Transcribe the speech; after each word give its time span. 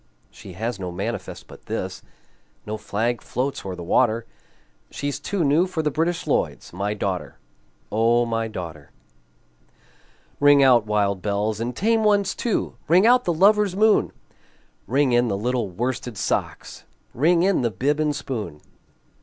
She 0.31 0.53
has 0.53 0.79
no 0.79 0.91
manifest 0.91 1.45
but 1.45 1.67
this, 1.67 2.01
No 2.65 2.75
flag 2.75 3.21
floats 3.21 3.63
o'er 3.63 3.75
the 3.75 3.83
water, 3.83 4.25
She's 4.89 5.19
too 5.19 5.43
new 5.43 5.67
for 5.67 5.83
the 5.83 5.91
British 5.91 6.25
Lloyds 6.25 6.73
My 6.73 6.95
daughter, 6.95 7.37
O 7.91 8.25
my 8.25 8.47
daughter! 8.47 8.89
Ring 10.39 10.63
out, 10.63 10.87
wild 10.87 11.21
bells, 11.21 11.59
and 11.59 11.75
tame 11.75 12.03
ones 12.03 12.33
too! 12.33 12.77
Ring 12.87 13.05
out 13.05 13.25
the 13.25 13.31
lover's 13.33 13.75
moon! 13.75 14.11
Ring 14.87 15.11
in 15.11 15.27
the 15.27 15.37
little 15.37 15.69
worsted 15.69 16.17
socks! 16.17 16.83
Ring 17.13 17.43
in 17.43 17.61
the 17.61 17.69
bib 17.69 17.99
and 17.99 18.15
spoon! 18.15 18.59